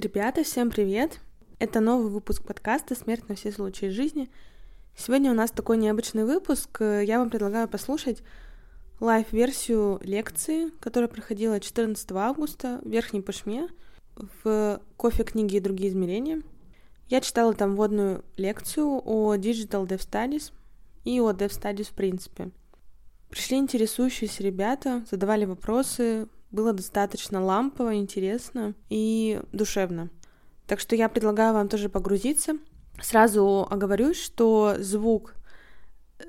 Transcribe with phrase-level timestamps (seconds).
[0.00, 1.20] Ребята, всем привет!
[1.58, 4.30] Это новый выпуск подкаста «Смерть на все случаи жизни».
[4.96, 6.80] Сегодня у нас такой необычный выпуск.
[6.80, 8.22] Я вам предлагаю послушать
[8.98, 13.68] live-версию лекции, которая проходила 14 августа в Верхней Пышме
[14.16, 16.40] в «Кофе, книги и другие измерения».
[17.10, 20.50] Я читала там вводную лекцию о Digital Death Studies
[21.04, 22.52] и о Death Studies в принципе.
[23.28, 30.10] Пришли интересующиеся ребята, задавали вопросы, было достаточно лампово, интересно и душевно.
[30.66, 32.54] Так что я предлагаю вам тоже погрузиться.
[33.02, 35.34] Сразу оговорюсь, что звук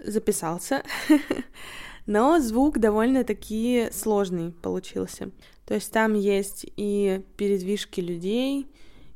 [0.04, 0.84] записался,
[2.06, 5.32] но звук довольно-таки сложный получился.
[5.66, 8.68] То есть там есть и передвижки людей,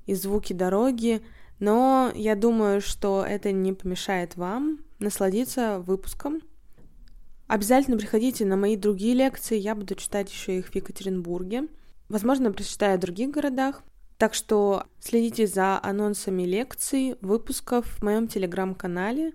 [0.05, 1.21] и звуки дороги,
[1.59, 6.41] но я думаю, что это не помешает вам насладиться выпуском
[7.47, 11.67] Обязательно приходите на мои другие лекции, я буду читать еще их в Екатеринбурге.
[12.09, 13.83] Возможно, прочитаю в других городах.
[14.17, 19.33] Так что следите за анонсами лекций, выпусков в моем телеграм-канале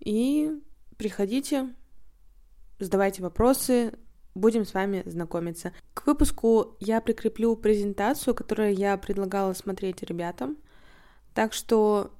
[0.00, 0.50] и
[0.98, 1.72] приходите,
[2.78, 3.94] задавайте вопросы,
[4.34, 5.72] будем с вами знакомиться.
[5.94, 10.56] К выпуску я прикреплю презентацию, которую я предлагала смотреть ребятам.
[11.32, 12.12] Так что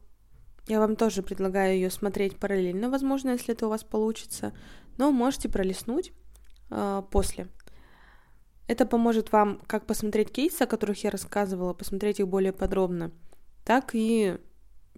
[0.69, 4.53] я вам тоже предлагаю ее смотреть параллельно, возможно, если это у вас получится
[4.99, 6.13] но можете пролистнуть
[6.71, 7.49] э, после.
[8.67, 13.11] Это поможет вам как посмотреть кейсы, о которых я рассказывала, посмотреть их более подробно,
[13.65, 14.39] так и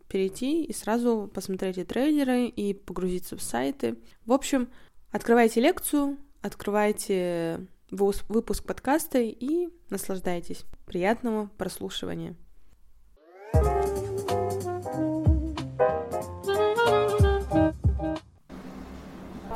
[0.08, 3.96] перейти и сразу посмотреть и трейлеры, и погрузиться в сайты.
[4.26, 4.68] В общем,
[5.10, 10.64] открывайте лекцию, открывайте выпуск подкаста и наслаждайтесь.
[10.84, 12.36] Приятного прослушивания.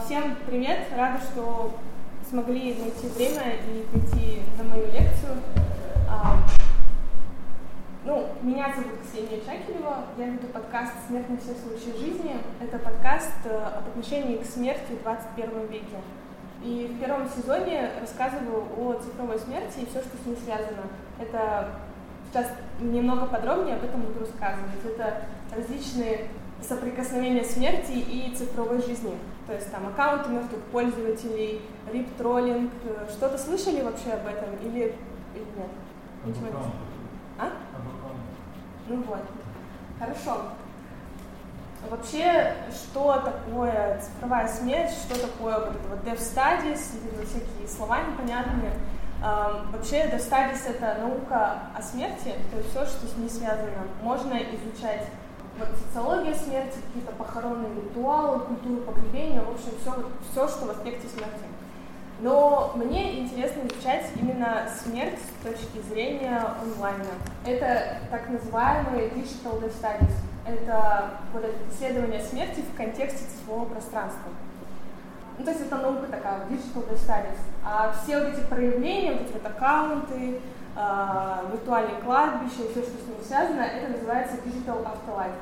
[0.07, 0.87] Всем привет!
[0.97, 1.73] Рада, что
[2.31, 5.35] смогли найти время и прийти на мою лекцию.
[6.09, 6.37] А,
[8.05, 12.37] ну, меня зовут Ксения Чакелева, я веду подкаст «Смерть на все случаи жизни».
[12.61, 15.97] Это подкаст э, об отношении к смерти в 21 веке.
[16.63, 20.85] И в первом сезоне рассказываю о цифровой смерти и все, что с ней связано.
[21.19, 21.71] Это
[22.31, 22.47] сейчас
[22.79, 24.85] немного подробнее об этом буду рассказывать.
[24.85, 25.23] Это
[25.53, 26.29] различные
[26.63, 29.17] соприкосновения смерти и цифровой жизни.
[29.47, 31.61] То есть там аккаунты мертвых пользователей,
[31.93, 32.73] рип-троллинг.
[32.85, 34.95] Э, что-то слышали вообще об этом или,
[35.35, 35.71] или нет?
[36.25, 36.55] Ничего не
[37.39, 37.51] А?
[38.89, 39.23] Ну вот.
[39.99, 40.53] Хорошо.
[41.89, 46.81] Вообще, что такое цифровая смерть, что такое вот это вот dev studies,
[47.25, 48.73] всякие слова непонятные.
[49.23, 53.87] Um, вообще, dev studies— это наука о смерти, то есть все, что с ней связано.
[54.03, 55.07] Можно изучать
[55.59, 59.93] вот социология смерти, какие-то похоронные ритуалы, культуру погребения, в общем, все,
[60.31, 61.45] все, что в аспекте смерти.
[62.21, 67.05] Но мне интересно изучать именно смерть с точки зрения онлайна.
[67.45, 70.13] Это так называемые digital death studies.
[70.47, 74.33] Это вот это исследование смерти в контексте цифрового пространства.
[75.39, 77.39] Ну, то есть это наука такая, digital death studies.
[77.63, 80.41] А все вот эти проявления, вот эти вот аккаунты,
[81.53, 85.33] виртуальные кладбища и все, что с ним связано, это называется Digital Afterlife.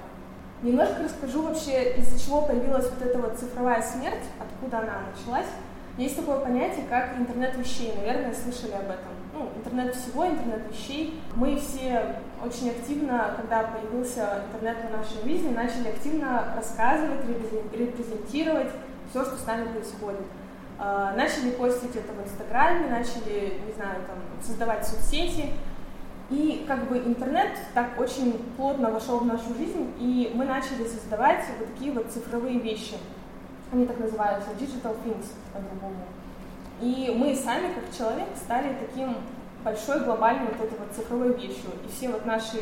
[0.62, 5.48] Немножко расскажу вообще, из-за чего появилась вот эта вот цифровая смерть, откуда она началась.
[5.98, 9.12] Есть такое понятие, как интернет вещей, наверное, слышали об этом.
[9.32, 11.20] Ну, интернет всего, интернет вещей.
[11.34, 17.20] Мы все очень активно, когда появился интернет в нашей жизни, начали активно рассказывать,
[17.72, 18.70] репрезентировать
[19.10, 20.22] все, что с нами происходит.
[20.78, 25.50] А, начали постить это в Инстаграме, начали, не знаю, там, создавать соцсети.
[26.30, 31.44] И как бы интернет так очень плотно вошел в нашу жизнь, и мы начали создавать
[31.58, 32.96] вот такие вот цифровые вещи.
[33.72, 35.96] Они так называются, digital things по-другому.
[36.80, 39.16] И мы сами, как человек, стали таким
[39.62, 41.70] большой глобальной вот этой вот цифровой вещью.
[41.86, 42.58] И все вот наши,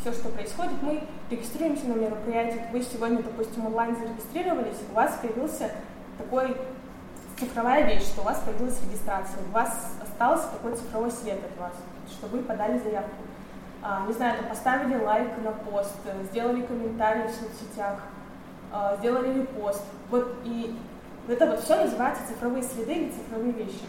[0.00, 2.62] все, что происходит, мы регистрируемся на мероприятии.
[2.72, 5.70] Вы сегодня, допустим, онлайн зарегистрировались, у вас появился
[6.18, 6.56] такой
[7.42, 11.72] цифровая вещь, что у вас появилась регистрация, у вас остался такой цифровой след от вас,
[12.08, 13.10] что вы подали заявку.
[13.82, 15.96] А, не знаю, там, поставили лайк на пост,
[16.30, 17.98] сделали комментарий в соцсетях,
[18.70, 19.82] а, сделали репост.
[20.10, 20.78] Вот и
[21.28, 23.84] это вот все называется цифровые следы или цифровые вещи.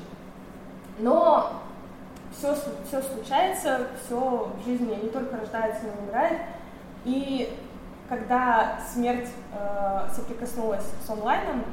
[0.98, 1.62] Но
[2.36, 2.56] все,
[2.88, 6.40] все случается, все в жизни не только рождается, но и умирает.
[7.06, 7.60] И
[8.10, 11.64] когда смерть э, соприкоснулась с онлайном,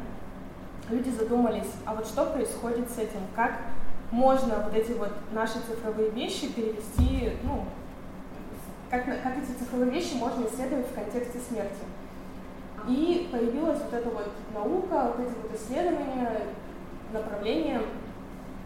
[0.91, 3.53] люди задумались, а вот что происходит с этим, как
[4.11, 7.65] можно вот эти вот наши цифровые вещи перевести, ну,
[8.91, 11.83] как, как эти цифровые вещи можно исследовать в контексте смерти.
[12.89, 16.43] И появилась вот эта вот наука, вот эти вот исследования,
[17.13, 17.83] направления.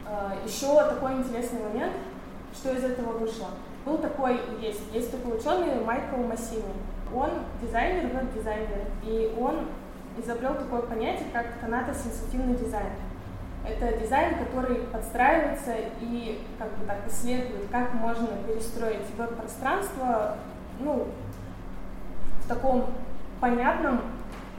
[0.07, 1.93] А, Еще такой интересный момент,
[2.55, 3.49] что из этого вышло.
[3.85, 6.63] Был такой, есть, есть такой ученый Майкл Массини.
[7.15, 7.31] Он
[7.63, 9.67] дизайнер, веб-дизайнер, и он
[10.19, 12.91] изобрел такое понятие, как канатосенситивный дизайн.
[13.67, 20.37] Это дизайн, который подстраивается и как бы так исследует, как можно перестроить веб-пространство
[20.81, 21.07] ну,
[22.45, 22.87] в таком
[23.41, 24.03] понятном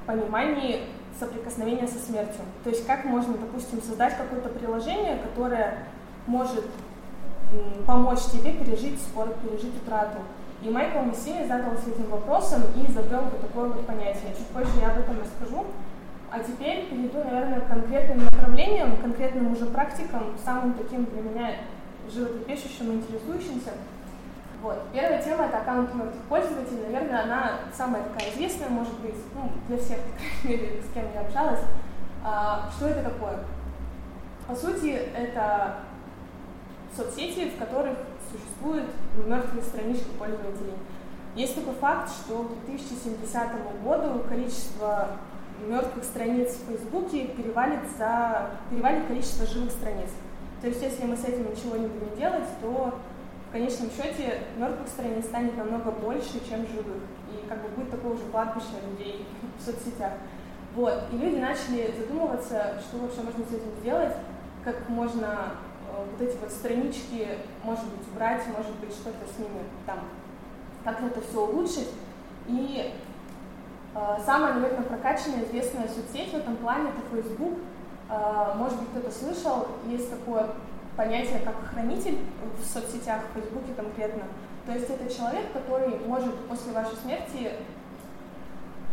[0.08, 0.88] понимании
[1.20, 2.42] соприкосновения со смертью.
[2.64, 5.86] То есть как можно, допустим, создать какое-то приложение, которое
[6.26, 6.66] может
[7.86, 10.18] помочь тебе пережить спор, пережить утрату.
[10.62, 14.34] И Майкл Мессини задался этим вопросом и изобрел вот такое вот понятие.
[14.38, 15.66] Чуть позже я об этом расскажу.
[16.32, 21.56] А теперь перейду, наверное, к конкретным направлениям, конкретным уже практикам, самым таким для меня
[22.12, 23.72] животрепещущим, интересующимся.
[24.62, 24.82] Вот.
[24.92, 26.88] Первая тема— это аккаунт мертвых пользователей.
[26.88, 31.04] Наверное, она самая такая известная, может быть, ну, для всех, по крайней мере, с кем
[31.14, 31.62] я общалась.
[32.24, 33.40] А, что это такое?
[34.48, 35.76] По сути, это
[36.96, 37.98] соцсети, в которых
[38.36, 38.86] существуют
[39.26, 40.74] мертвые странички пользователей.
[41.36, 45.18] Есть такой факт, что к 2070 году количество
[45.68, 50.10] мертвых страниц в Фейсбуке перевалит, за, перевалит количество живых страниц.
[50.62, 52.94] То есть если мы с этим ничего не будем делать, то
[53.50, 57.04] в конечном счете мертвых страниц станет намного больше, чем живых.
[57.32, 59.26] И как бы будет такое уже кладбище людей
[59.60, 60.14] в соцсетях.
[60.76, 61.04] Вот.
[61.12, 64.14] И люди начали задумываться, что вообще можно с этим сделать,
[64.64, 65.54] как можно
[65.94, 67.28] вот эти вот странички,
[67.64, 70.00] может быть, убрать, может быть, что-то с ними там,
[70.84, 71.90] как это все улучшить.
[72.48, 72.94] И
[73.96, 77.60] э, самая, наверное, прокачанная, известная соцсеть в этом плане это Facebook.
[78.10, 80.50] Э, может быть, кто-то слышал, есть такое
[80.96, 82.18] понятие как хранитель
[82.60, 84.24] в соцсетях, в Фейсбуке конкретно.
[84.66, 87.52] То есть это человек, который может после вашей смерти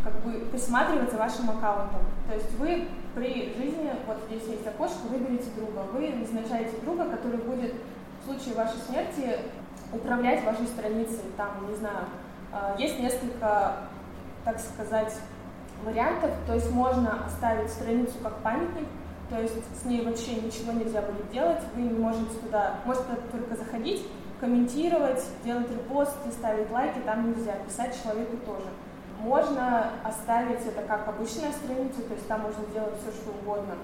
[0.04, 2.00] как бы присматривать за вашим аккаунтом.
[2.28, 5.84] То есть вы при жизни, вот здесь есть окошко, выберите друга.
[5.92, 7.74] Вы назначаете друга, который будет
[8.20, 9.38] в случае вашей смерти
[9.92, 11.24] управлять вашей страницей.
[11.36, 12.06] Там, не знаю,
[12.52, 13.76] а, есть несколько,
[14.44, 15.14] так сказать,
[15.84, 16.30] вариантов.
[16.46, 18.86] То есть можно оставить страницу как памятник,
[19.28, 23.56] то есть с ней вообще ничего нельзя будет делать, вы не можете туда, можете только
[23.56, 24.06] заходить,
[24.40, 28.66] комментировать, делать репосты, ставить лайки, там нельзя, писать человеку тоже.
[29.22, 33.74] Можно оставить это как обычная страница, то есть там можно делать все, что угодно.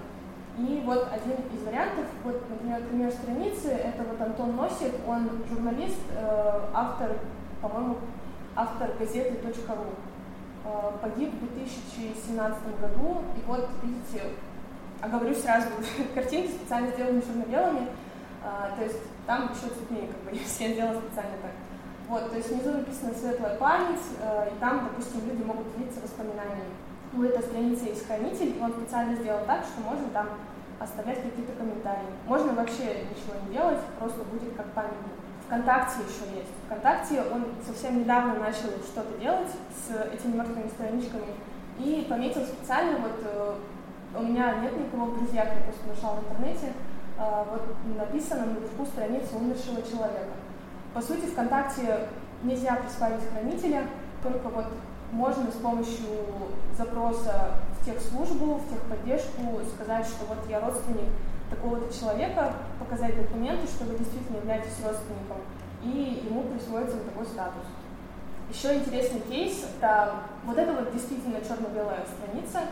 [0.59, 6.01] И вот один из вариантов, вот, например, пример страницы, это вот Антон Носик, он журналист,
[6.11, 7.13] э, автор,
[7.63, 7.99] по-моему,
[8.57, 9.85] автор газеты .ру.
[10.65, 14.25] Э, погиб в 2017 году, и вот, видите,
[15.01, 15.69] оговорюсь сразу,
[16.15, 17.87] картинки специально сделаны черно-белыми,
[18.45, 21.53] а, то есть там еще цветнее, как бы, все сделала специально так.
[22.09, 26.73] Вот, то есть внизу написано «Светлая память», э, и там, допустим, люди могут делиться воспоминаниями.
[27.13, 30.29] У этой страницы есть хранитель, он специально сделал так, что можно там
[30.81, 32.09] оставлять какие-то комментарии.
[32.27, 35.13] Можно вообще ничего не делать, просто будет как памятник.
[35.47, 36.53] ВКонтакте еще есть.
[36.67, 41.33] ВКонтакте он совсем недавно начал что-то делать с этими мертвыми страничками
[41.79, 43.55] и пометил специально вот э,
[44.17, 46.73] у меня нет никого в друзьях, я просто нашла в интернете,
[47.19, 47.63] а, вот
[47.97, 50.38] написано наверху страницы умершего человека.
[50.99, 52.09] По сути, ВКонтакте
[52.43, 53.87] нельзя присваивать хранителя,
[54.21, 54.67] только вот
[55.13, 56.11] можно с помощью
[56.77, 61.07] запроса в техслужбу, в техподдержку сказать, что вот я родственник
[61.51, 65.39] такого-то человека, показать документы, что вы действительно являетесь родственником,
[65.85, 67.63] и ему присвоится вот такой статус.
[68.53, 72.63] Еще интересный кейс, это вот это вот действительно черно-белая страница,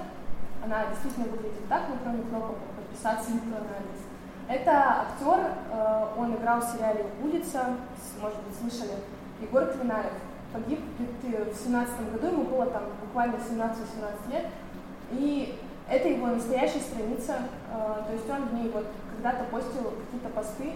[0.65, 4.06] она действительно выглядит так, но кроме кнопок подписаться электронный адрес.
[4.49, 7.77] Это актер, э, он играл в сериале «Улица»,
[8.21, 8.95] может быть, слышали,
[9.41, 10.13] Егор Клинаев.
[10.53, 14.47] Погиб в семнадцатом году, ему было там буквально 17-18 лет.
[15.11, 15.59] И
[15.91, 17.35] это его настоящая страница,
[17.73, 20.73] э, то есть он в ней вот когда-то постил какие-то посты,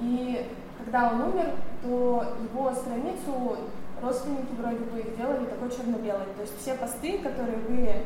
[0.00, 0.46] и
[0.84, 1.50] когда он умер,
[1.82, 3.56] то его страницу
[4.02, 6.26] родственники вроде бы сделали такой черно-белой.
[6.36, 8.04] То есть все посты, которые были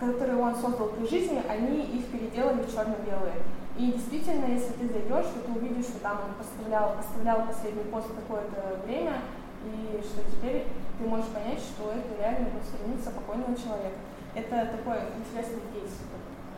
[0.00, 3.34] которые он создал при жизни, они их переделали в черно-белые.
[3.78, 8.08] И действительно, если ты зайдешь, то ты увидишь, что там он поставлял, оставлял последний пост
[8.08, 9.22] какое-то время,
[9.64, 10.66] и что теперь
[10.98, 13.98] ты можешь понять, что это реально страница покойного человека.
[14.34, 15.94] Это такой интересный кейс.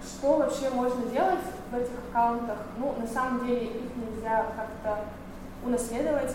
[0.02, 2.56] Что вообще можно делать в этих аккаунтах?
[2.78, 5.04] Ну, на самом деле их нельзя как-то
[5.62, 6.34] унаследовать,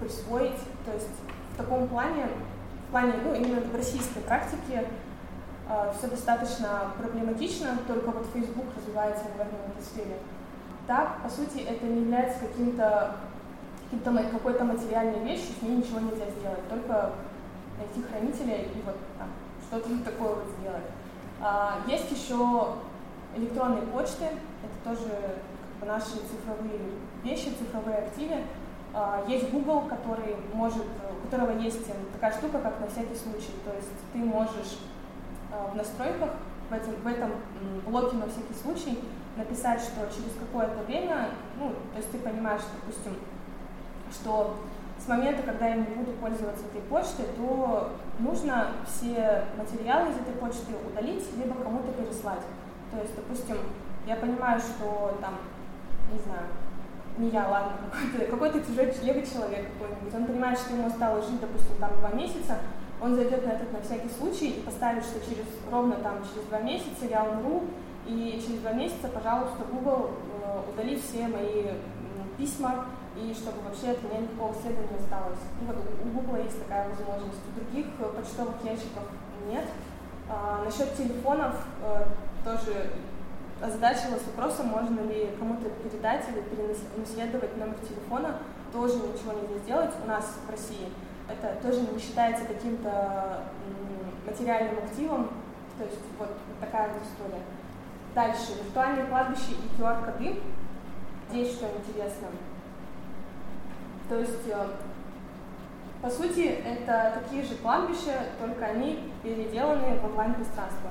[0.00, 0.60] присвоить.
[0.84, 1.08] То есть
[1.54, 2.26] в таком плане,
[2.88, 4.84] в плане, ну, именно в российской практике
[5.98, 10.18] все достаточно проблематично, только вот Facebook развивается, в этой сфере.
[10.86, 13.16] Так, по сути, это не является каким-то
[13.90, 17.12] каким какой-то материальной вещью, с ней ничего нельзя сделать, только
[17.78, 19.28] найти хранителя и вот там,
[19.68, 20.84] что-то такое вот сделать.
[21.40, 22.74] А, есть еще
[23.36, 26.80] электронные почты, это тоже как бы, наши цифровые
[27.22, 28.36] вещи, цифровые активы.
[28.94, 33.52] А, есть Google, который может, у которого есть такая штука, как на всякий случай.
[33.64, 34.78] То есть ты можешь
[35.72, 36.30] в настройках
[36.68, 37.32] в этом, в этом
[37.86, 38.98] блоке на всякий случай
[39.36, 43.14] написать, что через какое-то время, ну, то есть ты понимаешь, допустим,
[44.10, 44.56] что
[44.98, 50.32] с момента, когда я не буду пользоваться этой почтой, то нужно все материалы из этой
[50.34, 52.42] почты удалить, либо кому-то переслать.
[52.90, 53.58] То есть, допустим,
[54.06, 55.34] я понимаю, что там,
[56.12, 56.46] не знаю,
[57.18, 61.40] не я, ладно, какой-то, какой-то чужой лего человек какой-нибудь, он понимает, что ему осталось жить,
[61.40, 62.58] допустим, там два месяца,
[63.00, 66.60] он зайдет на этот на всякий случай и поставит, что через ровно там через два
[66.60, 67.64] месяца я умру,
[68.06, 70.10] и через два месяца, пожалуйста, Google
[70.42, 71.72] э, удали все мои
[72.38, 72.86] письма,
[73.16, 75.40] и чтобы вообще от меня никакого следа не осталось.
[75.60, 77.40] И вот у Google есть такая возможность.
[77.48, 79.04] У других почтовых ящиков
[79.48, 79.64] нет.
[80.28, 82.04] А, насчет телефонов э,
[82.44, 82.90] тоже
[83.62, 88.36] озадачилась вопросом, можно ли кому-то передать или перенаследовать номер телефона.
[88.72, 90.88] Тоже ничего нельзя сделать у нас в России.
[91.28, 93.44] Это тоже не считается каким-то
[94.24, 95.30] материальным активом.
[95.78, 96.30] То есть вот
[96.60, 97.42] такая вот история.
[98.14, 98.62] Дальше.
[98.64, 100.40] Виртуальные кладбища и QR-коды.
[101.30, 102.28] Здесь что интересно.
[104.08, 104.66] То есть, э,
[106.00, 110.90] по сути, это такие же кладбища, только они переделаны в онлайн-пространство.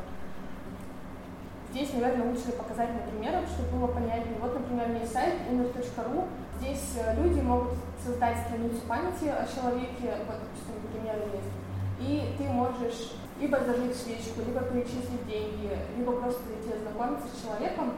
[1.72, 4.38] Здесь, наверное, лучше показать на примерах, чтобы было понятнее.
[4.40, 6.28] Вот, например, есть сайт umер.ru.
[6.60, 11.52] Здесь э, люди могут создать страницу памяти о человеке, вот, допустим, примеры есть.
[12.00, 17.94] И ты можешь либо зажечь свечку, либо перечислить деньги, либо просто идти ознакомиться с человеком.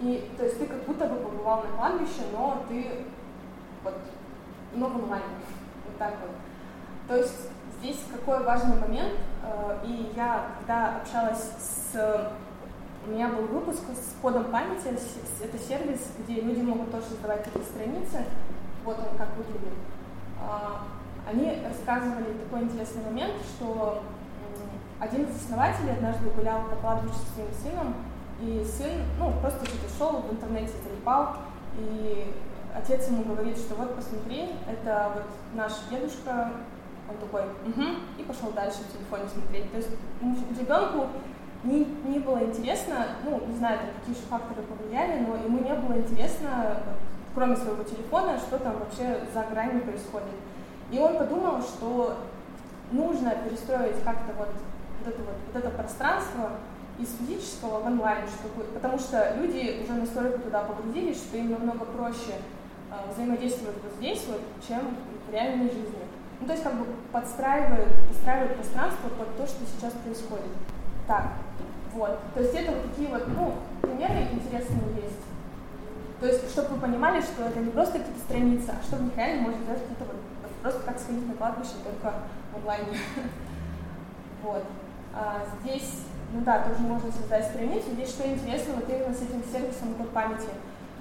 [0.00, 3.04] И, то есть ты как будто бы побывал на кладбище, но ты
[3.82, 3.94] вот
[4.74, 5.24] но в онлайне.
[5.86, 6.30] Вот так вот.
[7.08, 7.48] То есть
[7.78, 12.32] здесь какой важный момент, э, и я, когда общалась с...
[13.06, 14.88] У меня был выпуск с кодом памяти,
[15.42, 18.24] это сервис, где люди могут тоже создавать такие страницы,
[18.84, 19.78] вот он как выглядит.
[20.40, 20.82] А,
[21.28, 24.02] они рассказывали такой интересный момент, что
[25.00, 27.94] один из основателей однажды гулял по кладбищу с своим сыном,
[28.40, 31.36] и сын, ну, просто что-то шел в интернете, залипал,
[31.76, 32.32] и
[32.74, 35.24] отец ему говорит, что вот посмотри, это вот
[35.54, 36.52] наш дедушка,
[37.08, 39.70] он такой, угу, и пошел дальше в телефоне смотреть.
[39.70, 39.90] То есть
[40.58, 41.06] ребенку
[41.64, 45.74] не, не было интересно, ну, не знаю, там, какие же факторы повлияли, но ему не
[45.74, 46.82] было интересно,
[47.34, 50.34] кроме своего телефона, что там вообще за гранью происходит.
[50.90, 52.18] И он подумал, что
[52.92, 54.48] нужно перестроить как-то вот,
[55.00, 56.50] вот, это вот, вот это пространство
[56.98, 61.84] из физического в онлайн, чтобы, потому что люди уже настолько туда погрузились, что им намного
[61.84, 62.34] проще
[62.90, 64.96] э, взаимодействовать вот здесь, вот, чем
[65.28, 66.02] в реальной жизни.
[66.40, 70.52] Ну, то есть как бы подстраивают, подстраивают пространство под то, что сейчас происходит.
[71.06, 71.32] Так,
[71.98, 72.18] вот.
[72.34, 75.20] То есть это вот такие вот, ну, примеры интересные есть.
[76.20, 79.60] То есть, чтобы вы понимали, что это не просто какие-то страницы, а чтобы реально можно
[79.62, 82.14] сделать какие-то вот, просто как сходить на кладбище, только
[82.52, 82.98] в онлайне.
[84.40, 84.62] Вот.
[85.12, 87.90] А здесь, ну да, тоже можно создать страницу.
[87.92, 90.48] Здесь что интересно, вот именно с этим сервисом код памяти–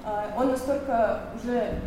[0.07, 1.81] а, он настолько уже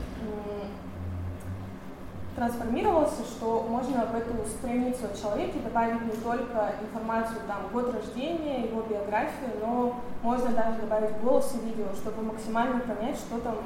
[2.41, 8.65] трансформировался, что можно в эту страницу о человеке добавить не только информацию, там, год рождения,
[8.65, 13.57] его биографию, но можно даже добавить голос и видео, чтобы максимально понять, что там,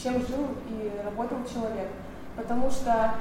[0.00, 1.88] чем жил и работал человек.
[2.36, 3.16] Потому что,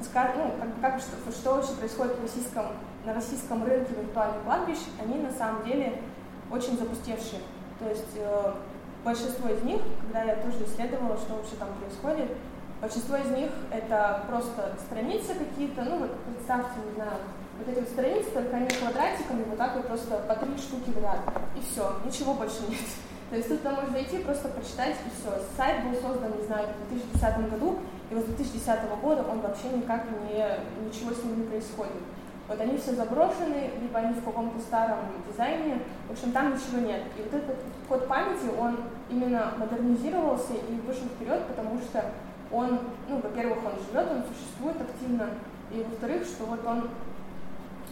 [0.00, 2.64] ну, как, как, что, что вообще происходит в российском,
[3.04, 6.00] на российском рынке виртуальных кладбищ, они на самом деле
[6.50, 7.42] очень запустевшие.
[7.78, 8.52] То есть э,
[9.04, 12.30] большинство из них, когда я тоже исследовала, что вообще там происходит,
[12.86, 17.18] большинство из них это просто страницы какие-то, ну вот представьте, не знаю,
[17.58, 21.02] вот эти вот страницы, только они квадратиками, вот так вот просто по три штуки в
[21.02, 21.18] ряд,
[21.56, 22.86] и все, ничего больше нет.
[23.30, 25.34] То есть тут туда можно зайти, просто прочитать, и все.
[25.56, 27.78] Сайт был создан, не знаю, в 2010 году,
[28.08, 30.46] и вот с 2010 года он вообще никак не,
[30.86, 32.06] ничего с ним не происходит.
[32.46, 37.02] Вот они все заброшены, либо они в каком-то старом дизайне, в общем, там ничего нет.
[37.18, 37.56] И вот этот
[37.88, 38.76] код памяти, он
[39.10, 42.04] именно модернизировался и вышел вперед, потому что
[42.52, 45.30] он, ну, во-первых, он живет, он существует активно,
[45.70, 46.88] и во-вторых, что вот он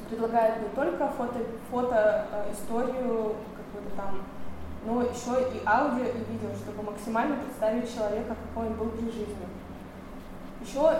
[0.09, 4.23] предлагает не только фото, фото э, историю какую-то там,
[4.87, 9.47] но еще и аудио и видео, чтобы максимально представить человека, какой он был при жизни.
[10.65, 10.91] Еще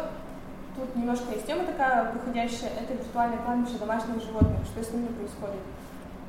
[0.77, 5.61] Тут немножко есть тема такая выходящая, это виртуальное кладбище домашних животных, что с ними происходит.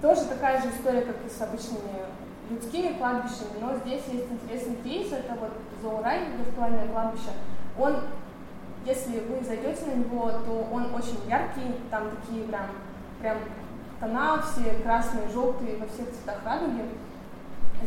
[0.02, 2.06] Тоже такая же история, как и с обычными
[2.50, 7.32] людскими кладбищами, но здесь есть интересный кейс, это вот Зоурай, виртуальное кладбище.
[7.78, 7.98] Он,
[8.86, 12.68] если вы зайдете на него, то он очень яркий, там такие прям,
[13.20, 13.38] прям
[14.00, 16.86] тона все красные, желтые, во всех цветах радуги.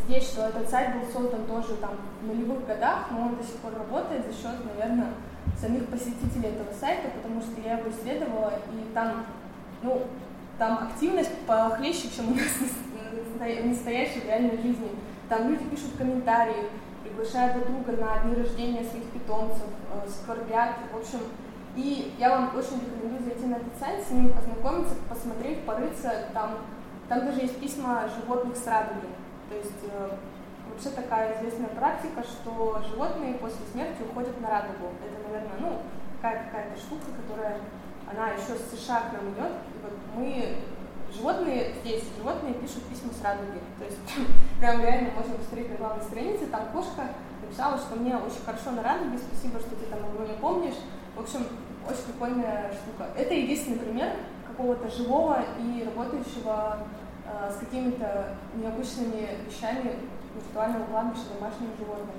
[0.06, 3.56] здесь, что этот сайт был создан тоже там в нулевых годах, но он до сих
[3.56, 5.12] пор работает за счет, наверное,
[5.56, 9.26] самих посетителей этого сайта, потому что я его исследовала, и там,
[9.82, 10.02] ну,
[10.58, 12.42] там активность похлеще, чем у нас
[13.38, 14.90] настоящей реальной жизни.
[15.28, 16.68] Там люди пишут комментарии,
[17.02, 21.20] приглашают друг друга на дни рождения своих питомцев, э, скорбят, в общем.
[21.76, 26.28] И я вам очень рекомендую зайти на этот сайт, с ним познакомиться, посмотреть, порыться.
[26.34, 26.58] Там,
[27.08, 29.06] там даже есть письма животных с радуги.
[29.48, 30.10] То есть э,
[30.70, 34.90] вообще такая известная практика, что животные после смерти уходят на радугу.
[35.04, 35.78] Это, наверное, ну,
[36.20, 37.58] какая-то какая штука, которая,
[38.10, 39.52] она еще с США к нам идет.
[39.52, 40.56] И вот мы
[41.14, 43.60] Животные здесь, животные пишут письма с радуги.
[43.78, 43.98] То есть
[44.60, 47.08] прям реально можно посмотреть на главной странице, там кошка
[47.42, 50.78] написала, что мне очень хорошо на радуге, спасибо, что ты там обо мне помнишь.
[51.16, 51.46] В общем,
[51.88, 53.10] очень прикольная штука.
[53.16, 54.12] Это единственный пример
[54.46, 56.78] какого-то живого и работающего
[57.26, 59.96] э, с какими-то необычными вещами
[60.34, 62.16] виртуального кладбища домашних животных.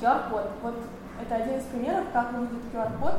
[0.00, 0.50] QR-код.
[0.62, 0.74] Вот
[1.22, 3.14] это один из примеров, как выглядит QR-код.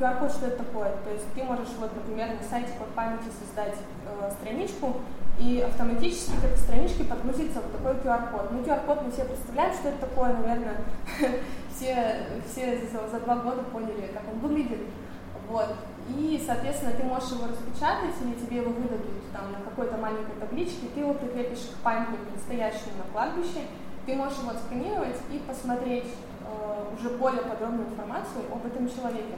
[0.00, 0.90] QR-код, что это такое?
[1.04, 3.76] То есть ты можешь, вот, например, на сайте под памяти создать
[4.06, 4.96] э, страничку,
[5.38, 8.52] и автоматически к этой страничке подгрузится вот такой QR-код.
[8.52, 10.76] Ну, QR-код мы все представляем, что это такое, наверное,
[11.74, 12.80] все, все
[13.10, 14.80] за, два года поняли, как он выглядит.
[15.48, 15.74] Вот.
[16.08, 20.88] И, соответственно, ты можешь его распечатать, или тебе его выдадут там на какой-то маленькой табличке,
[20.94, 23.64] ты его прикрепишь к памятнику настоящему на кладбище,
[24.06, 26.08] ты можешь его отсканировать и посмотреть
[26.44, 29.36] э, уже более подробную информацию об этом человеке.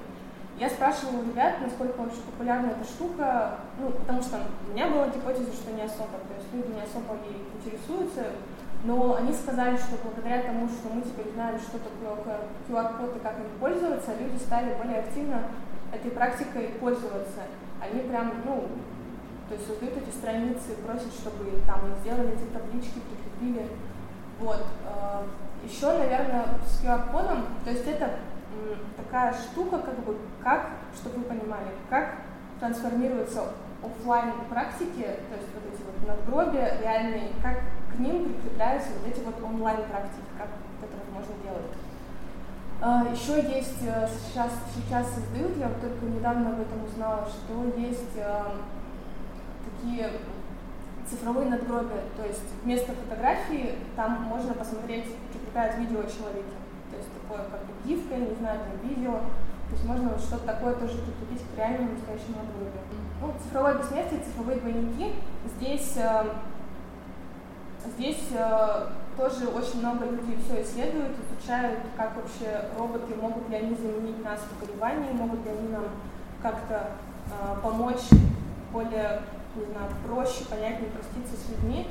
[0.62, 4.38] Я спрашивала у ребят, насколько вообще популярна эта штука, ну, потому что
[4.70, 8.38] у меня была гипотеза, что не особо, то есть люди не особо ей интересуются,
[8.84, 13.40] но они сказали, что благодаря тому, что мы теперь знаем, что такое QR-код и как
[13.40, 15.42] им пользоваться, люди стали более активно
[15.92, 17.42] этой практикой пользоваться.
[17.82, 18.68] Они прям, ну,
[19.48, 23.66] то есть создают эти страницы, просят, чтобы там сделали эти таблички, прикрепили.
[24.38, 24.62] Вот.
[24.86, 25.24] Э,
[25.66, 28.10] Еще, наверное, с QR-кодом, то есть это
[28.96, 32.14] такая штука, как бы, как, чтобы вы понимали, как
[32.60, 33.42] трансформируются
[33.82, 37.58] офлайн практики, то есть вот эти вот надгробия реальные, как
[37.94, 40.48] к ним прикрепляются вот эти вот онлайн практики, как
[40.80, 41.66] это можно делать.
[42.80, 47.78] А, Еще есть, э, сейчас, сейчас создают, я вот только недавно об этом узнала, что
[47.78, 48.44] есть э,
[49.64, 50.10] такие
[51.08, 56.61] цифровые надгробия, то есть вместо фотографии там можно посмотреть, прикрепляют видео о человеке
[57.32, 59.12] такое, как бы гифка, не знаю, там, видео.
[59.12, 63.02] То есть можно вот что-то такое тоже прикрепить к реальному настоящему оборудованию.
[63.20, 65.14] Ну, цифровое бессмертие, цифровые двойники.
[65.56, 66.24] Здесь, э,
[67.96, 73.74] здесь э, тоже очень много людей все исследуют, изучают, как вообще роботы, могут ли они
[73.74, 75.84] заменить нас в погребании, могут ли они нам
[76.42, 76.90] как-то
[77.28, 78.10] э, помочь
[78.72, 79.22] более,
[79.56, 81.86] не знаю, проще, понятнее проститься с людьми.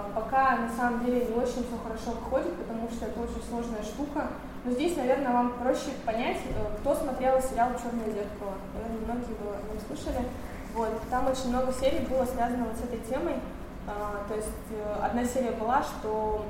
[0.00, 3.82] Э, пока на самом деле не очень все хорошо выходит, потому что это очень сложная
[3.82, 4.28] штука.
[4.64, 8.54] Но здесь, наверное, вам проще понять, э, кто смотрел сериал «Черное зеркало».
[8.74, 10.24] Наверное, многие его не слышали.
[10.74, 10.90] Вот.
[11.10, 13.36] Там очень много серий было связано вот с этой темой.
[13.86, 16.44] А, то есть э, одна серия была, что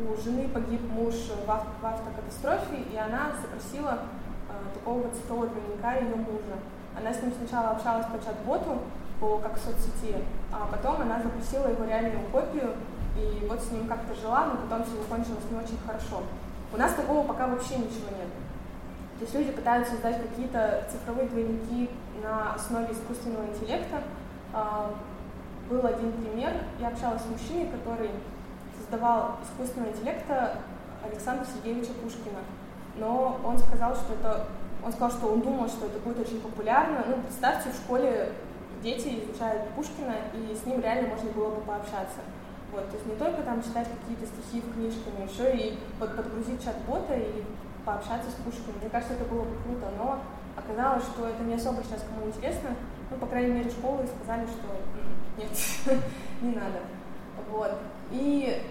[0.00, 1.14] у жены погиб муж
[1.46, 3.98] в, авто, в автокатастрофе, и она запросила
[4.48, 6.58] а, такого вот цифрового двойника ее мужа.
[6.96, 8.80] Она с ним сначала общалась по чат-боту,
[9.20, 10.16] по, как соцсети,
[10.50, 12.74] а потом она запросила его реальную копию,
[13.16, 16.22] и вот с ним как-то жила, но потом все закончилось не очень хорошо.
[16.72, 18.28] У нас такого пока вообще ничего нет.
[19.18, 21.90] То есть люди пытаются создать какие-то цифровые двойники
[22.22, 24.02] на основе искусственного интеллекта.
[24.54, 24.92] А,
[25.68, 26.52] был один пример.
[26.78, 28.10] Я общалась с мужчиной, который
[28.78, 30.58] создавал искусственного интеллекта
[31.04, 32.40] Александра Сергеевича Пушкина.
[32.96, 34.46] Но он сказал, что это
[34.82, 37.04] он сказал, что он думал, что это будет очень популярно.
[37.06, 38.32] Ну, представьте, в школе
[38.82, 42.20] дети изучают Пушкина, и с ним реально можно было бы пообщаться.
[42.72, 46.16] Вот, то есть не только там читать какие-то стихи в книжке, но еще и под,
[46.16, 47.44] подгрузить чат-бота и
[47.84, 48.78] пообщаться с Пушкиным.
[48.80, 50.20] Мне кажется, это было бы круто, но
[50.56, 52.70] оказалось, что это не особо сейчас кому интересно.
[53.10, 54.68] Ну, по крайней мере, школы сказали, что
[55.36, 56.00] нет,
[56.42, 56.80] не надо.
[57.50, 57.72] Вот.
[58.12, 58.62] И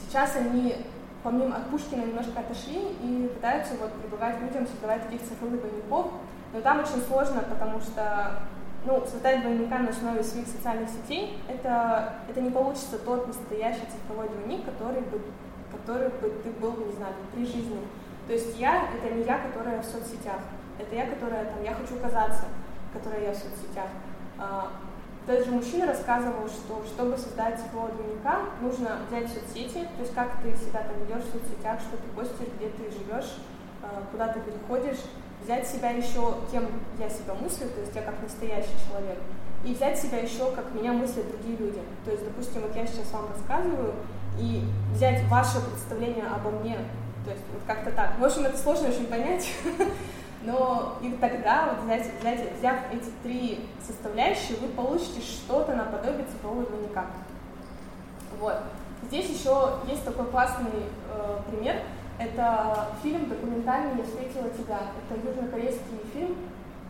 [0.00, 0.76] сейчас они,
[1.22, 6.12] помимо от Пушкина, немножко отошли и пытаются вот предлагать людям создавать таких цифровых двойников.
[6.54, 8.40] Но там очень сложно, потому что
[8.84, 14.28] ну, создать двойника на основе своих социальных сетей, это, это не получится тот настоящий цифровой
[14.28, 15.20] двойник, который бы,
[15.70, 17.80] который бы ты был, не знаю, при жизни.
[18.26, 20.40] То есть я— это не я, которая в соцсетях,
[20.78, 22.44] это я, которая там, я хочу казаться,
[22.92, 23.88] которая я в соцсетях.
[24.38, 24.70] А,
[25.26, 30.40] тот же мужчина рассказывал, что чтобы создать цифрового двойника, нужно взять соцсети, то есть как
[30.42, 33.36] ты себя там ведешь в соцсетях, что ты постишь, где ты живешь,
[33.82, 35.00] а, куда ты переходишь,
[35.44, 36.66] взять себя еще, кем
[36.98, 39.18] я себя мыслю, то есть я как настоящий человек,
[39.64, 41.80] и взять себя еще, как меня мыслят другие люди.
[42.04, 43.94] То есть, допустим, вот я сейчас вам рассказываю,
[44.38, 44.62] и
[44.94, 46.78] взять ваше представление обо мне,
[47.24, 48.18] то есть вот как-то так.
[48.18, 49.52] В общем, это сложно очень понять,
[50.42, 56.64] но и тогда, вот взять, взять, взяв эти три составляющие, вы получите что-то наподобие цифрового
[56.64, 57.06] дневника.
[58.38, 58.56] Вот.
[59.02, 60.70] Здесь еще есть такой классный
[61.12, 61.76] э, пример.
[62.20, 64.78] Это фильм документальный «Я встретила тебя».
[65.00, 66.36] Это южнокорейский фильм.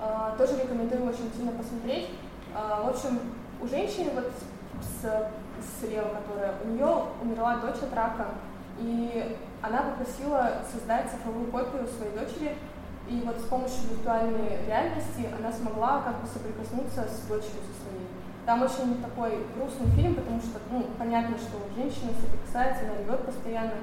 [0.00, 2.10] Э, тоже рекомендую очень сильно посмотреть.
[2.52, 3.20] Э, в общем,
[3.62, 4.32] у женщины вот
[4.82, 5.30] с,
[5.78, 8.26] слева, которая, у нее умерла дочь от рака,
[8.80, 12.56] и она попросила создать цифровую копию своей дочери,
[13.08, 18.06] и вот с помощью виртуальной реальности она смогла как бы соприкоснуться с дочерью со своей.
[18.46, 23.74] Там очень такой грустный фильм, потому что, ну, понятно, что женщина соприкасается, она ревет постоянно,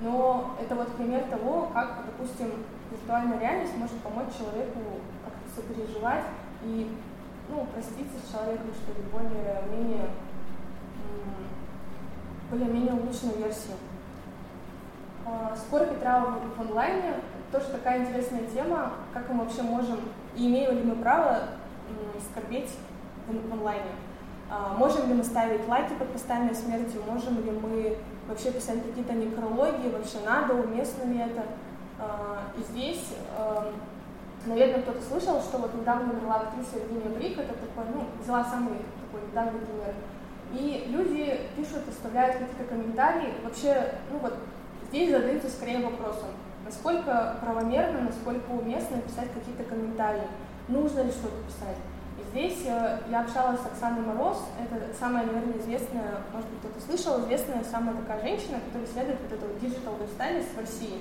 [0.00, 2.52] но это вот пример того, как, допустим,
[2.90, 4.80] виртуальная реальность может помочь человеку
[5.24, 6.24] как-то сопереживать
[6.64, 6.90] и,
[7.48, 10.08] ну, проститься с человеком, что ли, более-менее
[12.50, 13.74] более-менее улучшенную версию.
[15.24, 16.20] А, Скоро Петра
[16.56, 17.14] в онлайне
[17.50, 19.98] тоже такая интересная тема, как мы вообще можем
[20.36, 21.40] и имеем ли мы право
[22.30, 22.70] скорбеть
[23.26, 23.90] в онлайне.
[24.50, 27.96] А, можем ли мы ставить лайки под постами смертью, можем ли мы
[28.28, 31.42] вообще писать какие-то некрологи, вообще надо, уместно ли это.
[31.98, 33.14] А, и здесь,
[34.44, 38.74] наверное, кто-то слышал, что вот недавно умерла актриса Евгения Брик, это такой, ну, взяла самый
[39.00, 39.94] такой недавний пример.
[40.52, 43.34] И люди пишут, оставляют какие-то комментарии.
[43.42, 44.34] Вообще, ну вот
[44.88, 46.28] здесь задаются скорее вопросом,
[46.64, 50.28] насколько правомерно, насколько уместно писать какие-то комментарии,
[50.68, 51.76] нужно ли что-то писать.
[52.36, 57.24] Здесь э, я общалась с Оксаной Мороз, это самая, наверное, известная, может быть, кто-то слышал,
[57.24, 61.00] известная самая такая женщина, которая исследует вот эту digital lifestyle в России.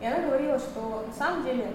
[0.00, 1.72] И она говорила, что на самом деле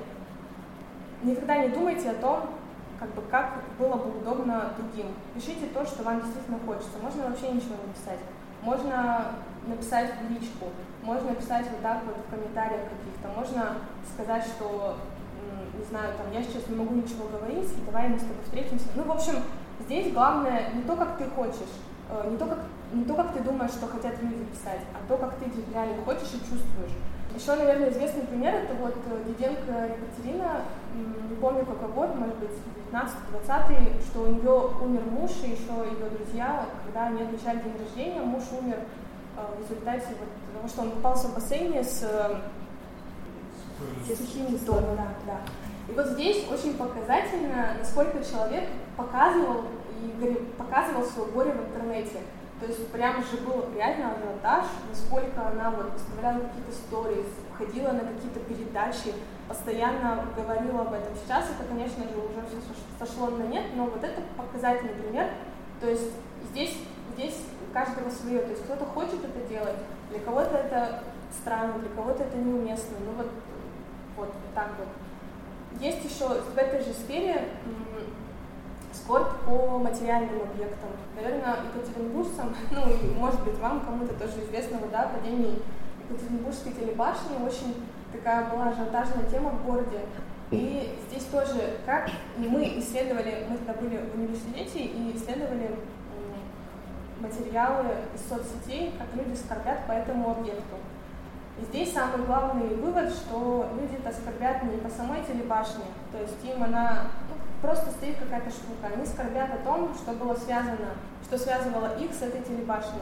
[1.23, 2.51] никогда не думайте о том,
[2.97, 5.07] как бы как было бы удобно другим.
[5.35, 6.97] Пишите то, что вам действительно хочется.
[7.01, 8.19] Можно вообще ничего не написать.
[8.61, 9.33] Можно
[9.67, 10.67] написать в личку,
[11.03, 13.75] можно написать вот так вот в комментариях каких-то, можно
[14.13, 14.95] сказать, что,
[15.81, 18.85] не знаю, там, я сейчас не могу ничего говорить, и давай мы с тобой встретимся.
[18.95, 19.35] Ну, в общем,
[19.85, 21.73] здесь главное не то, как ты хочешь,
[22.09, 22.59] э, не то, как,
[22.93, 26.29] не то, как ты думаешь, что хотят люди писать, а то, как ты реально хочешь
[26.33, 26.93] и чувствуешь.
[27.35, 30.61] Еще, наверное, известный пример это вот э, Диденко Екатерина,
[31.29, 32.51] не помню какой год, может быть,
[32.91, 38.21] 19-20, что у нее умер муж и еще ее друзья, когда они отмечали день рождения,
[38.21, 38.77] муж умер
[39.37, 42.03] э, в результате вот того, что он попался в бассейне с,
[44.05, 44.95] с сухими солью.
[44.95, 45.39] Да, да.
[45.89, 49.65] И вот здесь очень показательно, насколько человек показывал
[50.01, 52.21] и показывал свое горе в интернете.
[52.59, 57.25] То есть прям же был реально ажиотаж, насколько она вот выставляла какие-то сторис,
[57.57, 59.15] ходила на какие-то передачи,
[59.47, 61.15] постоянно говорила об этом.
[61.15, 62.61] Сейчас это, конечно же, уже все
[62.99, 65.29] сошло на нет, но вот это показательный пример.
[65.79, 66.11] То есть
[66.51, 66.77] здесь,
[67.15, 67.35] здесь
[67.73, 68.41] каждого свое.
[68.41, 69.77] То есть кто-то хочет это делать,
[70.11, 72.97] для кого-то это странно, для кого-то это неуместно.
[73.05, 73.31] Ну вот,
[74.17, 74.87] вот так вот.
[75.79, 77.45] Есть еще в этой же сфере
[78.93, 80.89] скорбь по материальным объектам.
[81.15, 85.55] Наверное, екатеринбуржцам, ну и может быть вам кому-то тоже известного, да, падение
[86.09, 87.75] Екатеринбургской телебашни очень
[88.11, 90.01] такая была ажиотажная тема в городе.
[90.51, 95.71] И здесь тоже, как мы исследовали, мы тогда были в университете и исследовали
[97.21, 100.75] материалы из соцсетей, как люди скорбят по этому объекту.
[101.61, 106.63] И здесь самый главный вывод, что люди-то скорбят не по самой телебашне, то есть им
[106.63, 108.89] она ну, просто стоит какая-то штука.
[108.93, 113.01] Они скорбят о том, что было связано, что связывало их с этой телебашней.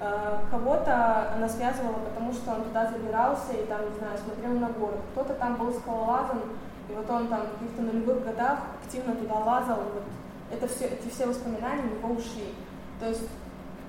[0.00, 4.68] Э, кого-то она связывала, потому что он туда забирался и там, не знаю, смотрел на
[4.70, 5.00] город.
[5.12, 6.40] Кто-то там был скалолазом,
[6.88, 9.76] и вот он там в каких-то нулевых годах активно туда лазал.
[9.76, 10.02] Вот
[10.50, 12.52] это все, эти все воспоминания у него ушли.
[12.98, 13.28] То есть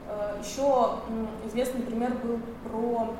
[0.07, 0.99] э, еще
[1.47, 3.15] известный пример был про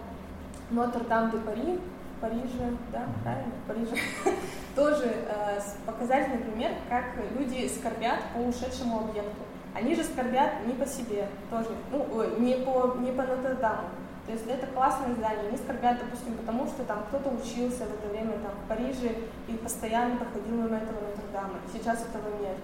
[0.72, 1.80] Нотр-Дам-де-Пари,
[2.22, 3.96] Париже, да, правильно, в Париже,
[4.76, 7.04] тоже э, показательный пример, как
[7.38, 9.44] люди скорбят по ушедшему объекту.
[9.74, 13.90] Они же скорбят не по себе тоже, ну, ой, не по, не по Нотр-Даму.
[14.26, 15.50] То есть это классное здание.
[15.50, 19.16] Они скорбят, допустим, потому что там кто-то учился в это время там, в Париже
[19.50, 21.60] и постоянно доходил на этого Нотр-Дама.
[21.74, 22.56] Сейчас этого нет.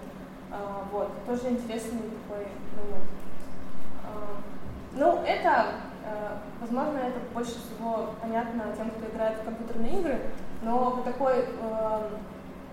[0.50, 3.10] А, вот, тоже интересный такой момент.
[4.04, 4.40] А,
[4.94, 5.66] ну, это
[6.60, 10.18] возможно, это больше всего понятно тем, кто играет в компьютерные игры,
[10.62, 12.08] но вот такой э,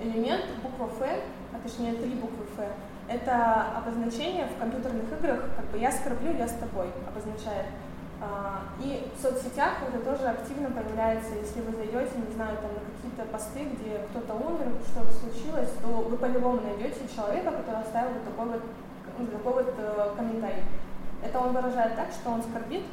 [0.01, 1.19] элемент, буква F,
[1.53, 2.65] а точнее три буквы F,
[3.07, 7.67] это обозначение в компьютерных играх, как бы я скорблю, я с тобой обозначает.
[8.19, 12.81] А, и в соцсетях это тоже активно появляется, если вы зайдете, не знаю, там на
[12.81, 18.25] какие-то посты, где кто-то умер, что-то случилось, то вы по-любому найдете человека, который оставил вот
[18.25, 18.63] такой вот
[19.19, 20.63] ну, такой вот э, комментарий.
[21.23, 22.83] Это он выражает так, что он скорбит,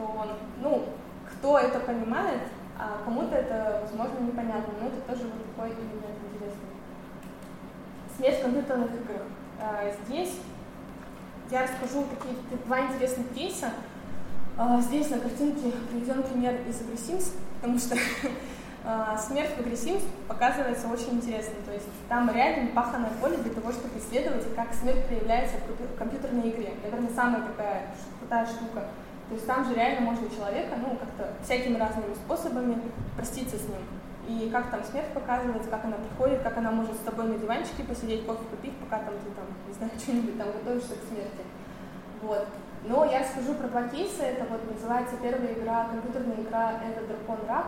[0.00, 0.26] что
[0.62, 0.84] ну,
[1.30, 2.40] кто это понимает,
[2.78, 6.70] а кому-то это, возможно, непонятно, но это тоже вот такой элемент интересный.
[8.16, 9.22] Смерть компьютерных играх.
[9.60, 10.38] А, здесь
[11.50, 12.34] я расскажу такие
[12.64, 13.70] два интересных кейса.
[14.56, 17.96] А, здесь на картинке приведен пример из игры Sims, потому что
[18.84, 21.54] а, смерть в игре Sims показывается очень интересно.
[21.66, 26.50] То есть там реально паханное поле для того, чтобы исследовать, как смерть проявляется в компьютерной
[26.50, 26.72] игре.
[26.82, 28.84] Наверное, самая такая крутая штука.
[29.30, 32.82] То есть там же реально можно человека, ну, как-то всякими разными способами
[33.14, 33.78] проститься с ним.
[34.26, 37.84] И как там смерть показывается, как она приходит, как она может с тобой на диванчике
[37.84, 41.46] посидеть, кофе попить, пока там ты там, не знаю, что-нибудь там готовишься к смерти.
[42.22, 42.44] Вот.
[42.84, 44.24] Но я скажу про два кейса.
[44.24, 47.66] Это вот называется первая игра, компьютерная игра это Дракон Рак.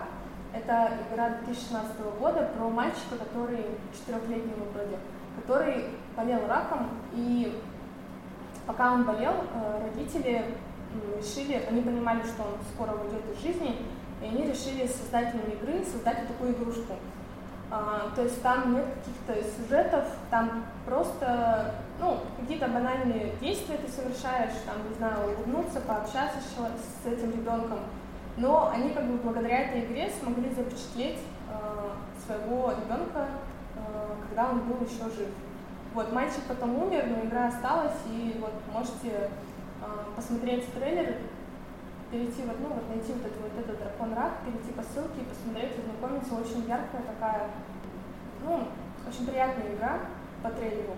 [0.52, 4.98] Это игра 2016 года про мальчика, который четырехлетнего вроде,
[5.40, 7.56] который болел раком, и
[8.66, 10.44] пока он болел, э, родители
[11.18, 13.76] решили, они понимали, что он скоро уйдет из жизни,
[14.22, 16.94] и они решили с создателями игры создать такую игрушку.
[17.70, 24.52] А, то есть там нет каких-то сюжетов, там просто ну, какие-то банальные действия ты совершаешь,
[24.66, 27.78] там, не знаю, улыбнуться, пообщаться с, с этим ребенком.
[28.36, 31.90] Но они как бы благодаря этой игре смогли запечатлеть э,
[32.26, 33.28] своего ребенка,
[33.76, 33.80] э,
[34.28, 35.28] когда он был еще жив.
[35.94, 39.30] Вот, мальчик потом умер, но игра осталась, и вот можете а,
[40.16, 41.16] посмотреть трейлер,
[42.10, 45.24] перейти вот, ну, вот найти вот, это, вот этот дракон рак, перейти по ссылке и
[45.24, 46.34] посмотреть, ознакомиться.
[46.34, 47.50] Очень яркая такая,
[48.44, 48.68] ну,
[49.08, 49.98] очень приятная игра
[50.42, 50.94] по трейлеру.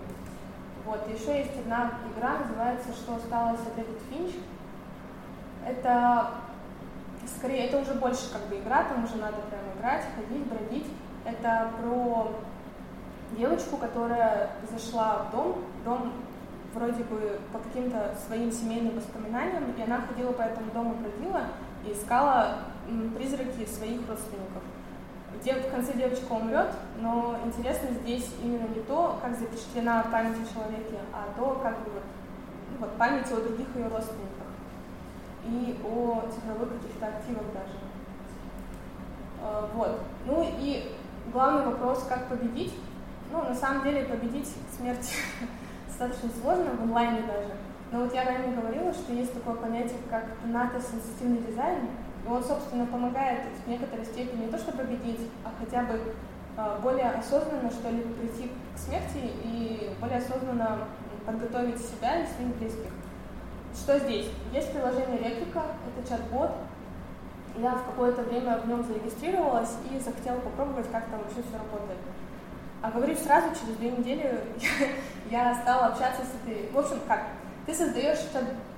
[0.85, 4.35] Вот, еще есть одна игра, называется «Что осталось от Эдит Финч».
[5.65, 6.29] Это
[7.37, 10.87] скорее, это уже больше как бы игра, там уже надо прям играть, ходить, бродить.
[11.25, 12.31] Это про
[13.35, 16.13] девочку, которая зашла в дом, дом
[16.75, 21.43] вроде бы по каким-то своим семейным воспоминаниям, и она ходила по этому дому, бродила
[21.85, 22.59] и искала
[23.17, 24.61] призраки своих родственников.
[25.41, 30.53] Где в конце девочка умрет, но интересно здесь именно не то, как запечатлена память о
[30.53, 31.91] человеке, а то, как бы
[32.71, 34.47] ну, вот память о других ее родственниках
[35.45, 37.77] и о цифровых каких-то активах даже.
[39.41, 39.99] А, вот.
[40.25, 40.91] Ну и
[41.31, 42.73] главный вопрос, как победить.
[43.31, 45.11] Ну, на самом деле, победить смерть
[45.97, 47.53] достаточно сложно, в онлайне даже.
[47.91, 51.87] Но вот я ранее говорила, что есть такое понятие, как НАТО-сенситивный дизайн,
[52.25, 56.01] и он, собственно, помогает в некоторой степени не то, чтобы победить, а хотя бы
[56.57, 60.79] а, более осознанно, что ли, прийти к смерти и более осознанно
[61.25, 62.91] подготовить себя и своих близких.
[63.73, 64.29] Что здесь?
[64.51, 66.51] Есть приложение Реплика, это чат-бот.
[67.57, 71.99] Я в какое-то время в нем зарегистрировалась и захотела попробовать, как там вообще все работает.
[72.81, 74.41] А говорю сразу, через две недели
[75.31, 76.69] я стала общаться с этой...
[76.71, 77.21] В общем, как?
[77.65, 78.19] Ты создаешь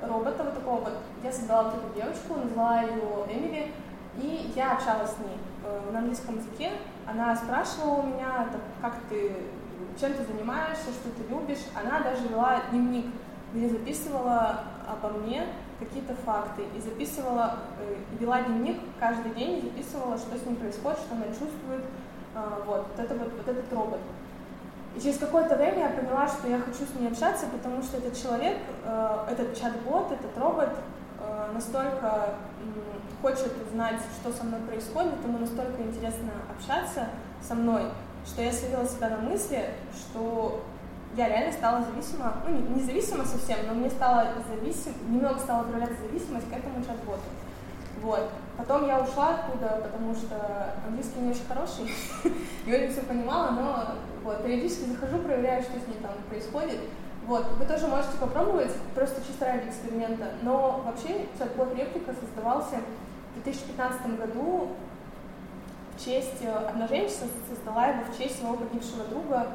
[0.01, 0.93] робота вот такого вот.
[1.23, 3.71] Я создала вот эту девочку, назвала ее Эмили,
[4.17, 6.71] и я общалась с ней э, на английском языке.
[7.05, 8.47] Она спрашивала у меня,
[8.81, 9.33] как ты,
[9.99, 11.65] чем ты занимаешься, что ты любишь.
[11.75, 13.07] Она даже вела дневник,
[13.53, 15.45] где записывала обо мне
[15.79, 21.15] какие-то факты и записывала, э, вела дневник каждый день записывала, что с ним происходит, что
[21.15, 21.83] она чувствует,
[22.65, 23.99] вот, вот, это вот, вот этот робот.
[24.95, 28.17] И через какое-то время я поняла, что я хочу с ней общаться, потому что этот
[28.19, 30.69] человек, э, этот чат-бот, этот робот
[31.19, 32.35] э, настолько
[33.21, 37.09] хочет узнать, что со мной происходит, ему настолько интересно общаться
[37.41, 37.83] со мной,
[38.25, 40.63] что я словила себя на мысли, что
[41.15, 46.01] я реально стала зависима, ну не зависима совсем, но мне стало зависим, немного стала проявляться
[46.01, 47.21] зависимость к этому чат-боту.
[48.01, 48.29] Вот.
[48.57, 50.35] Потом я ушла оттуда, потому что
[50.87, 51.93] английский не очень хороший,
[52.65, 53.85] я не все понимала, но
[54.23, 56.79] вот, периодически захожу, проверяю, что с ней там происходит.
[57.27, 60.31] Вот, вы тоже можете попробовать, просто чисто ради эксперимента.
[60.41, 62.77] Но вообще чат-бот реплика создавался
[63.35, 64.69] в 2015 году
[65.95, 69.47] в честь э, обнаженщица создала его в честь своего погибшего друга.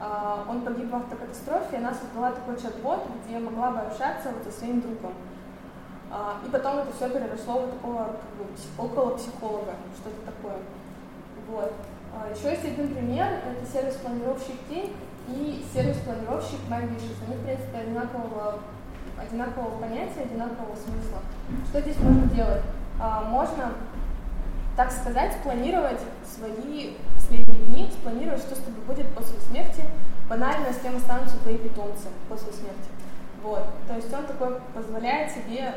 [0.00, 4.44] А, он погиб в автокатастрофе, и она создала такой чат-бот, где могла бы общаться вот
[4.44, 5.12] со своим другом.
[6.10, 8.46] А, и потом это все переросло в такого как бы,
[8.78, 10.56] около психолога, что-то такое.
[11.50, 11.72] Вот.
[12.14, 14.94] А, еще есть один пример, это сервис-планировщик Тинь
[15.28, 17.16] и сервис-планировщик MyVishes.
[17.26, 18.60] Они, в принципе, одинакового,
[19.20, 21.20] одинакового понятия, одинакового смысла.
[21.68, 22.62] Что здесь можно делать?
[22.98, 23.74] А, можно,
[24.76, 29.84] так сказать, спланировать свои последние дни, спланировать, что с тобой будет после смерти,
[30.28, 32.88] банально, с кем останутся твои питомцы после смерти.
[33.42, 33.64] Вот.
[33.86, 35.74] То есть он такой позволяет себе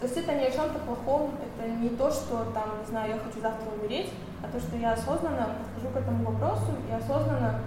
[0.00, 3.18] то есть это не о чем-то плохом, это не то, что там, не знаю, я
[3.18, 4.10] хочу завтра умереть,
[4.42, 7.60] а то, что я осознанно подхожу к этому вопросу и осознанно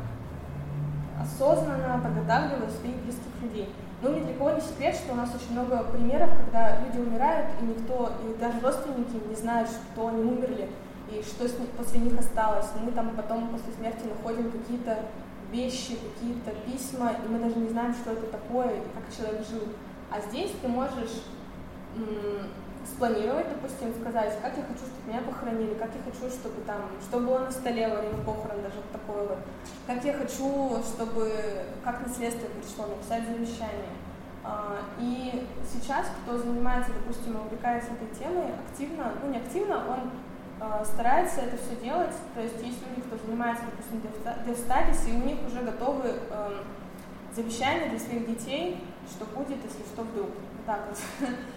[1.20, 3.74] осознанно подготавливаю своих близких людей.
[4.02, 7.48] Но ни для кого не секрет, что у нас очень много примеров, когда люди умирают,
[7.60, 10.70] и никто, и даже родственники не знают, что они умерли,
[11.10, 12.68] и что с них, после них осталось.
[12.84, 15.00] Мы там потом после смерти находим какие-то
[15.52, 19.64] вещи, какие-то письма, и мы даже не знаем, что это такое, и как человек жил.
[20.12, 21.24] А здесь ты можешь
[22.86, 27.20] спланировать, допустим, сказать, как я хочу, чтобы меня похоронили, как я хочу, чтобы там, что
[27.20, 29.40] было на столе во время похорон, даже вот такое вот,
[29.86, 31.32] как я хочу, чтобы,
[31.84, 33.94] как наследство пришло, написать завещание.
[34.44, 40.12] А, и сейчас, кто занимается, допустим, увлекается этой темой активно, ну не активно, он
[40.60, 44.02] а, старается это все делать, то есть есть люди, кто занимается, допустим,
[44.48, 46.54] DevStudies, и у них уже готовы эм,
[47.36, 50.30] завещания для своих детей, что будет, если что вдруг.
[50.30, 51.30] Вот так вот.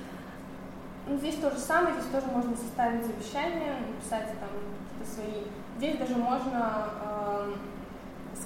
[1.11, 4.55] Ну, здесь то же самое, здесь тоже можно составить завещание, написать там
[4.87, 5.42] какие-то свои.
[5.77, 7.55] Здесь даже можно э,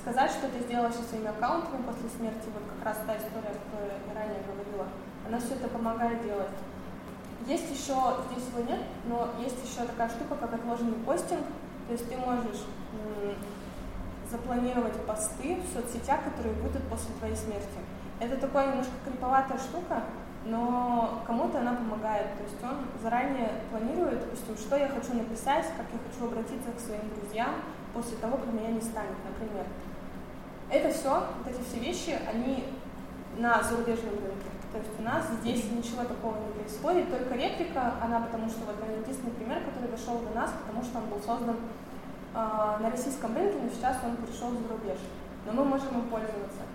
[0.00, 3.60] сказать, что ты сделала со своими аккаунтами после смерти, вот как раз та история, о
[3.68, 4.86] которой я ранее говорила.
[5.28, 6.56] Она все это помогает делать.
[7.46, 8.00] Есть еще,
[8.32, 11.44] здесь его нет, но есть еще такая штука, как отложенный постинг.
[11.86, 12.64] То есть ты можешь
[14.30, 17.78] запланировать посты в соцсетях, которые будут после твоей смерти.
[18.20, 20.04] Это такая немножко криповатая штука,
[20.44, 22.36] но кому-то она помогает.
[22.36, 26.80] То есть он заранее планирует, допустим, что я хочу написать, как я хочу обратиться к
[26.80, 27.54] своим друзьям
[27.94, 29.64] после того, как меня не станет, например.
[30.70, 32.64] Это все, вот эти все вещи, они
[33.38, 34.50] на зарубежном рынке.
[34.72, 38.76] То есть у нас здесь ничего такого не происходит, только реплика, она потому что вот
[39.00, 41.56] единственный пример, который дошел до нас, потому что он был создан
[42.34, 44.98] э, на российском рынке, но сейчас он пришел за рубеж.
[45.46, 46.66] Но мы можем им пользоваться.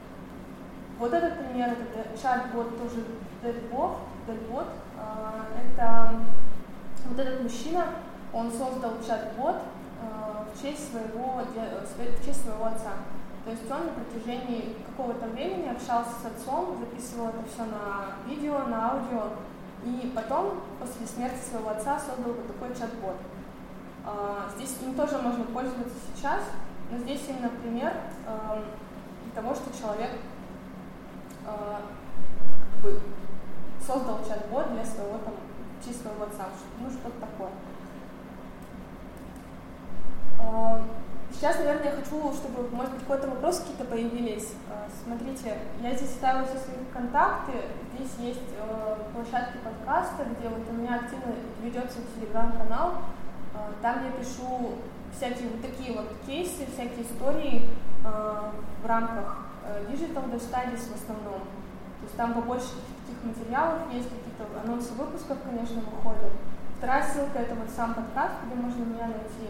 [0.98, 3.04] Вот этот пример, это чат-бот тоже
[3.42, 3.98] Дельбот,
[4.28, 6.20] Дельбот, а, это
[7.08, 7.86] вот этот мужчина,
[8.34, 9.56] он создал чат-бот
[10.02, 12.92] а, в честь своего, в честь своего отца.
[13.46, 18.66] То есть он на протяжении какого-то времени общался с отцом, записывал это все на видео,
[18.68, 19.30] на аудио,
[19.86, 23.16] и потом, после смерти своего отца, создал вот такой чат-бот.
[24.06, 26.42] А, здесь им тоже можно пользоваться сейчас,
[26.92, 27.94] но здесь именно пример
[29.34, 30.10] того, что человек
[31.46, 33.00] как бы
[33.86, 35.34] создал чат-бот для своего там,
[35.84, 36.46] чисто своего отца,
[36.80, 37.52] ну что-то такое.
[40.42, 40.82] А,
[41.32, 44.54] сейчас, наверное, я хочу, чтобы, может быть, какой-то вопрос какие-то появились.
[44.70, 47.54] А, смотрите, я здесь ставила все свои контакты.
[47.96, 52.94] Здесь есть э, площадки подкаста, где вот у меня активно ведется телеграм-канал.
[53.54, 54.76] А, там я пишу
[55.16, 57.70] всякие вот такие вот кейсы, всякие истории
[58.02, 61.42] в рамках э, Digital Studies в основном.
[61.42, 62.68] То есть там побольше
[63.10, 66.32] каких материалов есть, какие-то анонсы выпусков, конечно, выходят.
[66.78, 69.50] Вторая ссылка— это вот сам подкаст, где можно меня найти.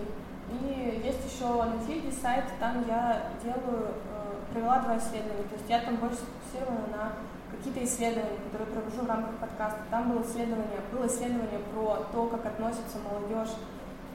[0.49, 5.43] И есть еще на Тильде сайт, там я делаю, э, провела два исследования.
[5.43, 7.11] То есть я там больше сфокусирована на
[7.51, 9.79] какие-то исследования, которые провожу в рамках подкаста.
[9.91, 13.53] Там было исследование, было исследование про то, как относится молодежь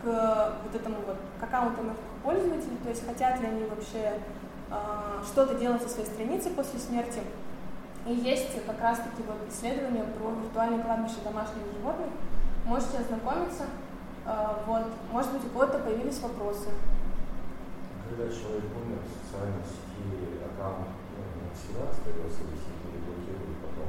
[0.02, 4.18] к вот этому вот к аккаунтам пользователей, то есть хотят ли они вообще
[4.70, 7.20] э, что-то делать со своей страницы после смерти.
[8.06, 12.08] И есть как раз-таки вот исследования про виртуальные кладбища домашних животных.
[12.66, 13.64] Можете ознакомиться.
[14.26, 14.84] А, вот.
[15.10, 16.68] Может быть, у кого-то появились вопросы.
[18.08, 23.88] Когда человек умер в социальной сети, аккаунт ну, всегда остается висеть или блокирует потом?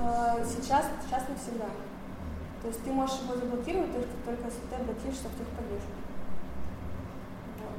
[0.00, 1.68] А, сейчас, сейчас не всегда.
[2.62, 5.92] То есть ты можешь его заблокировать только, только если ты обратишься в техподдержку.
[7.60, 7.78] Вот.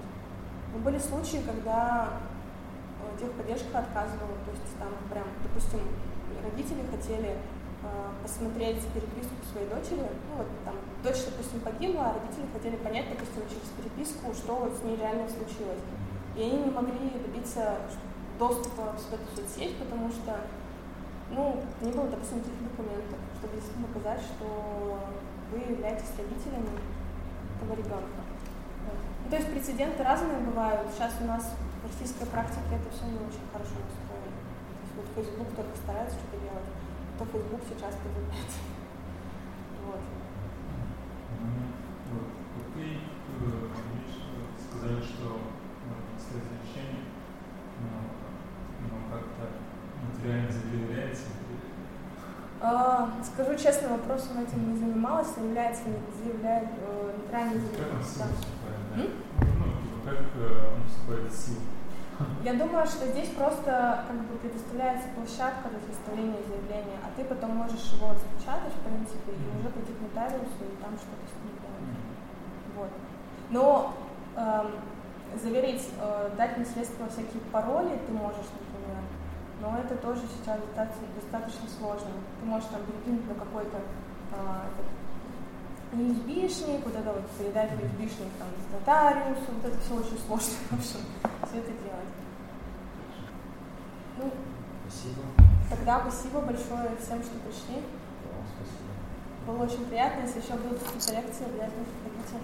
[0.74, 2.10] Но были случаи, когда
[3.20, 5.82] техподдержка отказывала, то есть там прям, допустим,
[6.44, 7.88] родители хотели э,
[8.22, 13.44] посмотреть переписку своей дочери, ну вот там дочь, допустим, погибла, а родители хотели понять, допустим,
[13.50, 15.82] через переписку, что вот с ней реально случилось.
[16.36, 17.78] И они не могли добиться
[18.38, 20.38] доступа в эту соцсеть, потому что,
[21.32, 25.00] ну, не было, допустим, таких документов, чтобы действительно показать, что
[25.52, 26.78] вы являетесь родителями
[27.58, 28.22] этого ребенка.
[29.24, 30.88] Ну, то есть прецеденты разные бывают.
[30.94, 31.52] Сейчас у нас
[31.88, 34.38] российской практике это все не очень хорошо настроено.
[34.38, 36.69] То есть вот Facebook только старается что-то делать,
[37.17, 38.52] то Facebook сейчас позволяет.
[39.88, 40.02] Вот.
[42.12, 43.69] Вот ты э,
[44.60, 45.40] сказали, что
[46.19, 47.08] стоит решение,
[47.79, 48.12] но,
[48.83, 49.48] но как-то
[50.04, 51.23] материально заявляется.
[52.60, 55.83] А, скажу честно, вопросом этим не занималась, заявляется,
[56.21, 58.19] заявляет, э, нейтрально заявляется.
[58.19, 58.98] Как он да.
[58.98, 61.62] Ну, типа, как э, он вступает в силу?
[62.44, 67.52] Я думаю, что здесь просто как бы предоставляется площадка для составления заявления, а ты потом
[67.58, 71.54] можешь его распечатать, в принципе, и уже пойти к нотариусу и там что-то с ним
[71.62, 71.94] делать.
[72.76, 72.90] Вот.
[73.50, 73.94] Но
[74.36, 74.72] эм,
[75.36, 79.04] заверить, э, дать наследство всякие пароли ты можешь, например,
[79.62, 82.10] но это тоже сейчас достаточно, достаточно сложно.
[82.42, 84.38] Ты можешь там перекинуть на какой-то э,
[85.94, 91.00] USB-шник, вот это вот передать USB-шник там нотариусу, вот это все очень сложно, в общем,
[91.46, 92.13] все это делать.
[94.17, 94.31] Ну,
[94.88, 95.21] спасибо.
[95.69, 97.83] Тогда спасибо большое всем, что пришли.
[98.23, 98.92] Да, спасибо.
[99.46, 100.21] Было очень приятно.
[100.21, 102.38] Если еще будут какие-то лекции, обязательно приходите.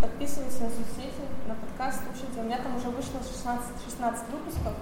[0.00, 2.40] Подписывайтесь на соцсети, на подкаст, слушайте.
[2.40, 4.74] У меня там уже вышло 16, 16 выпусков.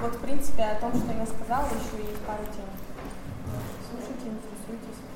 [0.00, 2.68] Вот, в принципе, о том, что я сказала, еще есть пару тем.
[3.90, 5.09] Слушайте, интересуйтесь.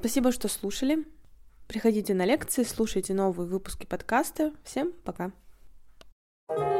[0.00, 1.04] Спасибо, что слушали.
[1.68, 4.54] Приходите на лекции, слушайте новые выпуски подкаста.
[4.64, 5.30] Всем пока.
[6.48, 6.79] thank you